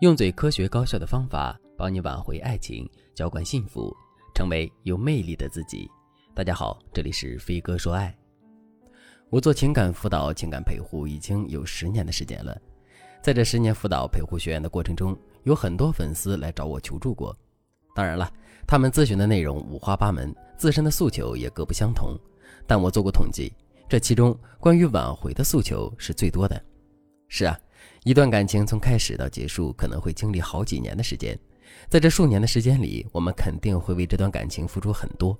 [0.00, 3.96] 用最科学高效的方法帮你挽回爱情，浇灌幸福，
[4.34, 5.90] 成为有魅力的自己。
[6.34, 8.14] 大家好，这里是飞哥说爱。
[9.30, 12.60] 我做情感辅导、情感陪护已经有十年的时间了，
[13.22, 17.34] 在这十年辅导陪护学员的过程中，有很多粉丝来找我求助过。
[17.94, 18.30] 当然了，
[18.66, 22.14] 他们咨询的内容五花八门，自身的诉求也各不相同。
[22.66, 23.50] 但我做过统计，
[23.88, 26.62] 这其中关于挽回的诉求是最多的。
[27.28, 27.58] 是啊。
[28.06, 31.36] 一段感情从开始到结束，可能会经历好几年的时间。
[31.88, 35.36] 在这数年的时间里，我们肯定会为这段感情付出很多。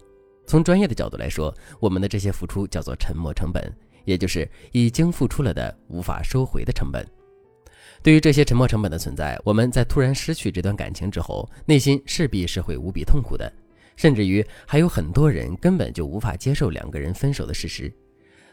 [0.49, 3.73] 从专业的角度来说，我们的这些付出叫做沉没成本，
[4.05, 7.07] 也就是已经付出了的无法收回的成本。
[8.03, 13.49] 对于这些沉没成本的存在，我们在突然失去这段感情之后，内心势必是会无比痛苦的，
[13.95, 17.95] 甚至于还有很多人根本就无法接受两个人分手的事实。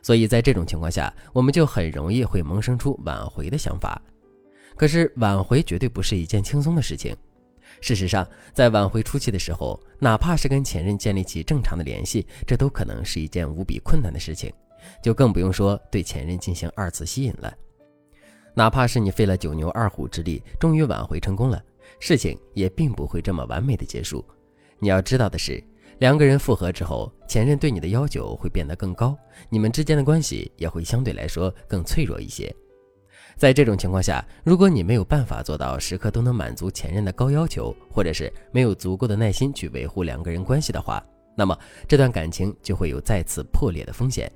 [0.03, 3.99] 所以在这种情况下，我们就很容易会萌生出挽回的想法。
[4.75, 7.15] 可是挽回绝对不是一件轻松的事情。
[7.79, 14.53] 事实上，在挽回初期的时候，哪怕是跟前任建立起正常的联系，这都可能是一件无比困难的事情，
[15.01, 17.51] 就更不用说对前任进行二次吸引了。
[18.53, 21.63] 哪怕是你费了九牛二虎之力，终于挽回成功了，
[21.99, 24.23] 事情也并不会这么完美的结束。
[24.79, 25.63] 你要知道的是。
[25.99, 29.17] 两个人复合之后，前任对你的要求会变得更高，
[29.49, 32.53] 你们之间的关系也会相对来说更脆弱一些。
[33.35, 41.03] 在这种情况下，如果你没有办法做到时刻都能满足前任的高要求，或者是没有足够的耐心去维护两个人关系的话，
[41.35, 44.31] 那么这段感情就会有再次破裂的风险。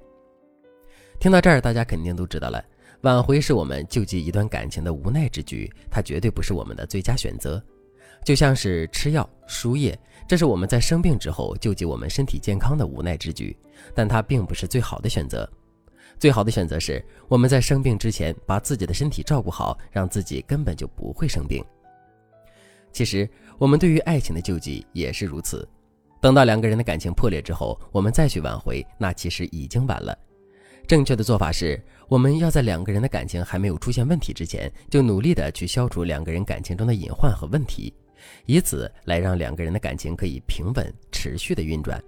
[1.20, 2.64] 听到这儿，大家肯定都知道了，
[3.02, 7.64] 挽回是我们救济一段感情的无奈之举，它绝对不是我们的最佳选择。
[8.26, 13.56] 就像是吃药输液，这是我们在生病之后救济我们身体健康的无奈之举，
[13.96, 15.50] 但它并不是最好的选择。
[16.20, 21.64] 最好的选择是我们在生病之前把自己的身体照顾好，让自己根本就不会生病。
[22.92, 25.68] 其实，我们对于爱情的救济也是如此。
[26.20, 30.18] 等到两个人的感情破裂之后，我们再去挽回，那其实已经晚了。
[30.88, 37.94] 正确的做法是，我们要在两个人的感情还没有出现问题之前，就努力的去消除两个人感情中的隐患和问题。
[38.46, 42.02] 以此来让两个人的感情可以平稳持续的运转。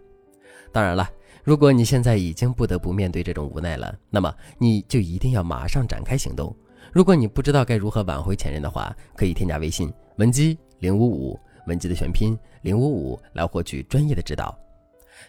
[0.71, 1.09] 当然了，
[1.43, 6.55] 如果你现在已经不得不面对这种无奈了，那么你就一定要马上展开行动。
[6.93, 14.57] 如果你不知道该如何挽回前任的话，可以添加微信文姬零五五，文姬的全拼零五五，来获取专业的指导。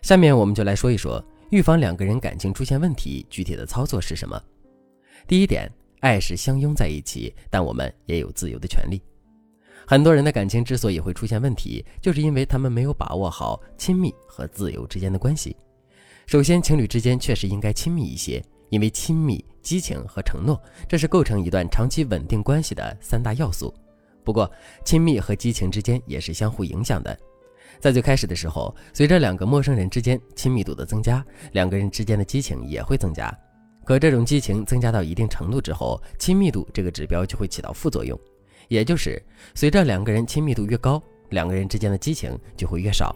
[0.03, 4.41] 下面我们就来说一说预防两个人感情出现问题具体的操作是什么。
[5.27, 5.71] 第一点，
[6.01, 9.03] 爱是相拥在一起，但我们也有自由的权利。
[9.91, 15.57] 很多人的感情之所以会出现问题，就是因为他们没有把握好亲密和自由之间的关系。
[16.29, 23.75] 首先，情侣之间确实应该亲密一些，因为亲密、激情和承诺，这是构成一段长期稳定关系的三大要素。
[24.23, 24.49] 不过，
[24.85, 27.19] 亲密和激情之间也是相互影响的。
[27.81, 33.37] 在最开始的时候，随着两个陌生人之间亲密度的增加，两个人之间的激情也会增加。
[33.85, 38.17] 可这种激情增加到一定程度之后，亲密度这个指标就会起到副作用。
[38.71, 39.21] 也就是，
[39.53, 43.15] 随着两个人亲密度越高，两个人之间的激情就会越少。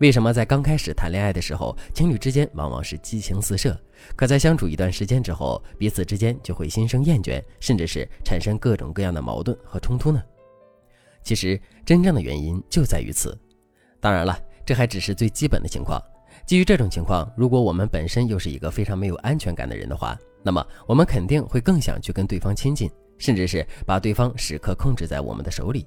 [0.00, 3.74] 为什么在刚开始谈恋爱的时候，情侣之间往往是激情四射，
[4.14, 10.22] 可在相处一段时间之后，彼此之间就会心生厌倦，甚至是产生各种各样的矛盾和冲突呢？
[11.22, 13.34] 其实，真正的原因就在于此。
[13.98, 15.98] 当然了，这还只是最基本的情况。
[16.44, 22.90] 基于这种情况，如果我们本身又是一个非常没有安全感的人的话，那么我们肯定会更想去跟对方亲近。
[23.22, 25.86] 甚至是把对方时刻控制在我们的手里。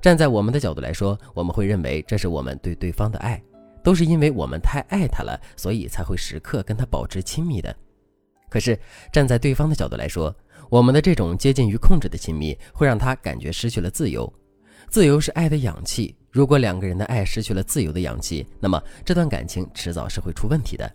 [0.00, 3.42] 站在我们的角度来说，我们会认为这是我们对对方的爱，
[3.82, 7.74] 都是因为我们太爱他了，所以才会时刻跟他保持亲密的。
[8.48, 8.78] 可是
[9.12, 10.32] 站在对方的角度来说，
[10.68, 14.32] 我们的这种接近于控制的亲密，会让他感觉失去了自由。
[14.88, 20.88] 自由是爱的氧气，如果两个人的爱失去了自由的氧气，那么这段感情迟早是会出问题的。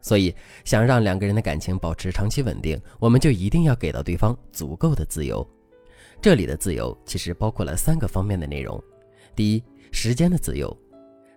[0.00, 0.34] 所以，
[0.64, 5.46] 想让两个人的感情保持长期稳定，我们就一定要给到对方足够的自由。
[6.22, 8.82] 这里的自由其实包括了三个方面的内容：
[9.34, 9.62] 第一，
[9.92, 10.74] 时间的自由，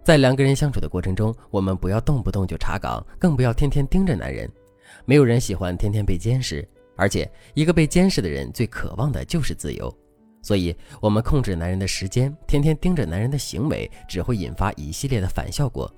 [0.03, 4.49] 在两个人相处的过程中，我们不要动不动就查岗，更不要天天盯着男人。
[5.05, 9.93] 没有人喜欢天天被监视，而且一个被监视的人最渴望的就是自由。
[10.41, 15.89] 所以，我们控制男人的时间，天天盯着男人的行为，只会引发一系列的反效果。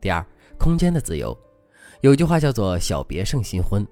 [0.00, 0.24] 第二，
[0.58, 1.36] 空间的自由。
[2.04, 3.82] 有句话叫做“小别胜新婚”，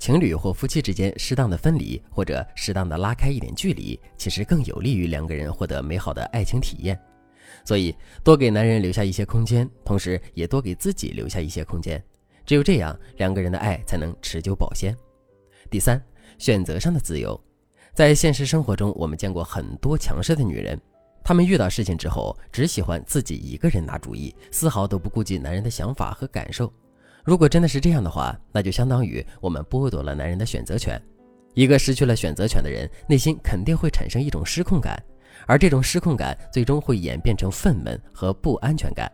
[0.00, 6.98] 情侣或夫妻之间适当的分离或者适当的拉开一点距离，其实更有利于两个人获得美好的爱情体验。
[7.62, 12.02] 所以，多给男人留下一些空间，同时也多给自己留下一些空间。
[12.46, 14.96] 只有这样，两个人的爱才能持久保鲜。
[15.70, 16.02] 第三，
[16.38, 17.38] 选择上的自由，
[17.92, 20.80] 在现实生活中，我们见过很多强势的女人，
[21.22, 26.72] 她们遇到事情之后，只喜欢自己一个人拿主意，丝毫都不顾及男人的想法和感受。
[27.24, 31.00] 如果真的是这样的话，那就相当于我们剥夺了男人的选择权。
[31.54, 35.02] 一个失去了选择权的人，内心肯定会产生一种失控感，
[35.46, 39.10] 而这种失控感最终会演变成愤懑和不安全感。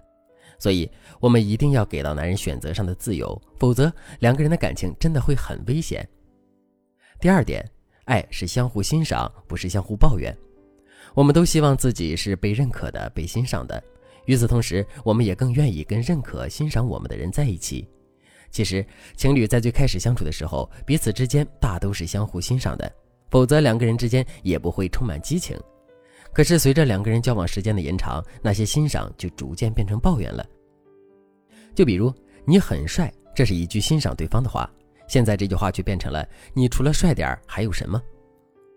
[0.59, 6.07] 所以，我们一定要给到男人选择上的自由，否则两个人的感情真的会很危险。
[7.19, 7.67] 第二点，
[8.05, 10.37] 爱是相互欣赏，不是相互抱怨。
[11.15, 13.83] 我们都希望自己是被认可的、被欣赏的，
[14.27, 17.89] 与此同时，我们也更愿意跟认可、欣赏我们的人在一起。
[18.51, 18.85] 其实，
[19.17, 22.91] 情侣在最开始相处的时候，彼此之间大都是相互欣赏的，
[23.31, 25.59] 否则两个人之间也不会充满激情。
[26.33, 30.47] 可是，随着两个人交往时间的延长，那些欣赏就逐渐变成抱怨了。
[31.75, 32.13] 就比如
[32.47, 34.71] “你很帅”，这是一句欣赏对方的话，
[35.09, 38.01] 现在这句话却变成了“你除了帅点还有什么？”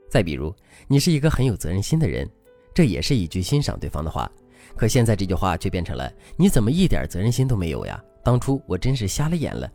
[0.10, 0.54] 再比如
[0.88, 2.30] “你是一个很有责任心的人”，
[2.74, 4.30] 这也是一句欣赏对方的话，
[4.76, 8.02] 可现在这句话却变成了“你怎么一点责任心都没有呀？
[8.24, 9.70] 当初我真是瞎了眼了。”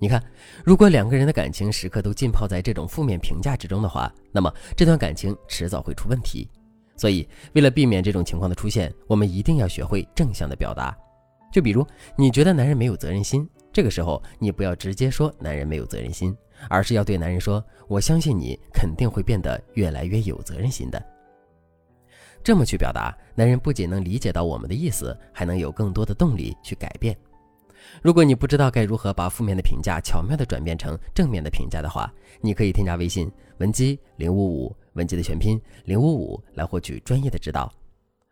[0.00, 0.22] 你看，
[0.64, 6.48] 如果两个人的感情时刻都浸泡在这种负面评价之中的话，那么这段感情迟早会出问题。
[6.96, 10.96] 所以，为了避免这种情况的出现，我们一定要学会正向的表达。
[11.52, 11.84] 就比如，
[12.16, 16.36] 你觉得男人没有责任心，这个时候你不要直接说男人没有责任心，
[16.68, 21.04] 而是要对男人说：“我相信你肯定会变得越来越有责任心的。”
[22.42, 27.16] 这么去表达，男人不仅能理解到我们的意思，还能有更多的动力去改变。
[28.02, 34.76] 如果你不知道该如何把负面的评价巧妙地转变成正面的评价的话，你可以添加微信文姬零五五。
[34.94, 37.72] 文姬的全拼零五五来获取专业的指导。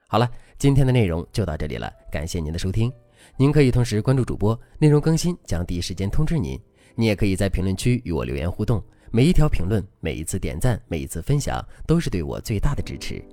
[0.08, 2.93] 好了，今天的内容就到这里了，感谢您的收听。
[3.37, 6.61] 您可以同时关注主播，内容更新将第一时间通知您。
[6.97, 8.82] 你也可以在评论区与我留言互动，
[9.12, 13.25] 每一条评论、每一次点赞、每一次分享，都是对我最大的支持。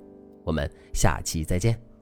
[0.44, 1.93] 我们下期再见。